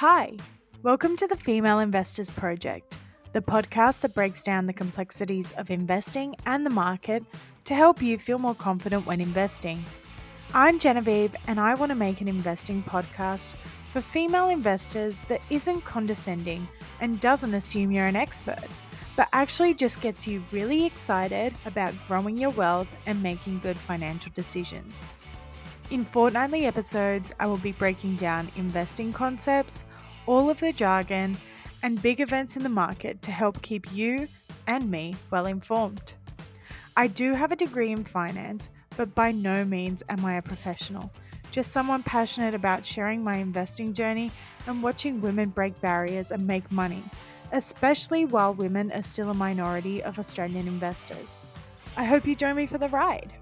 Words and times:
Hi, 0.00 0.36
welcome 0.84 1.16
to 1.16 1.26
the 1.26 1.36
Female 1.36 1.80
Investors 1.80 2.30
Project, 2.30 2.98
the 3.32 3.42
podcast 3.42 4.02
that 4.02 4.14
breaks 4.14 4.44
down 4.44 4.66
the 4.66 4.72
complexities 4.72 5.50
of 5.58 5.72
investing 5.72 6.36
and 6.46 6.64
the 6.64 6.70
market 6.70 7.24
to 7.64 7.74
help 7.74 8.00
you 8.00 8.16
feel 8.16 8.38
more 8.38 8.54
confident 8.54 9.06
when 9.06 9.20
investing. 9.20 9.84
I'm 10.54 10.78
Genevieve, 10.78 11.34
and 11.48 11.58
I 11.58 11.74
want 11.74 11.90
to 11.90 11.96
make 11.96 12.20
an 12.20 12.28
investing 12.28 12.80
podcast 12.84 13.56
for 13.90 14.00
female 14.00 14.50
investors 14.50 15.24
that 15.24 15.42
isn't 15.50 15.84
condescending 15.84 16.68
and 17.00 17.18
doesn't 17.18 17.54
assume 17.54 17.90
you're 17.90 18.06
an 18.06 18.14
expert, 18.14 18.68
but 19.16 19.26
actually 19.32 19.74
just 19.74 20.00
gets 20.00 20.28
you 20.28 20.44
really 20.52 20.86
excited 20.86 21.54
about 21.66 21.92
growing 22.06 22.38
your 22.38 22.50
wealth 22.50 22.86
and 23.06 23.20
making 23.20 23.58
good 23.58 23.76
financial 23.76 24.30
decisions. 24.32 25.10
In 25.90 26.04
fortnightly 26.04 26.66
episodes, 26.66 27.34
I 27.40 27.46
will 27.46 27.56
be 27.56 27.72
breaking 27.72 28.16
down 28.16 28.50
investing 28.56 29.10
concepts, 29.10 29.86
all 30.26 30.50
of 30.50 30.60
the 30.60 30.70
jargon, 30.70 31.38
and 31.82 32.02
big 32.02 32.20
events 32.20 32.58
in 32.58 32.62
the 32.62 32.68
market 32.68 33.22
to 33.22 33.30
help 33.30 33.62
keep 33.62 33.90
you 33.94 34.28
and 34.66 34.90
me 34.90 35.16
well 35.30 35.46
informed. 35.46 36.12
I 36.94 37.06
do 37.06 37.32
have 37.32 37.52
a 37.52 37.56
degree 37.56 37.90
in 37.90 38.04
finance, 38.04 38.68
but 38.98 39.14
by 39.14 39.32
no 39.32 39.64
means 39.64 40.02
am 40.10 40.26
I 40.26 40.34
a 40.34 40.42
professional. 40.42 41.10
Just 41.52 41.72
someone 41.72 42.02
passionate 42.02 42.52
about 42.52 42.84
sharing 42.84 43.24
my 43.24 43.36
investing 43.36 43.94
journey 43.94 44.30
and 44.66 44.82
watching 44.82 45.22
women 45.22 45.48
break 45.48 45.80
barriers 45.80 46.32
and 46.32 46.46
make 46.46 46.70
money, 46.70 47.02
especially 47.52 48.26
while 48.26 48.52
women 48.52 48.92
are 48.92 49.00
still 49.00 49.30
a 49.30 49.34
minority 49.34 50.02
of 50.02 50.18
Australian 50.18 50.68
investors. 50.68 51.44
I 51.96 52.04
hope 52.04 52.26
you 52.26 52.36
join 52.36 52.56
me 52.56 52.66
for 52.66 52.76
the 52.76 52.90
ride. 52.90 53.32